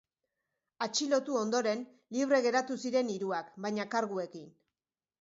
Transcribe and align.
Atxilotu 0.85 1.37
ondoren, 1.41 1.85
libre 2.21 2.41
geratu 2.49 2.81
ziren 2.85 3.15
hiruak, 3.19 3.55
baina 3.69 3.91
karguekin. 3.97 4.53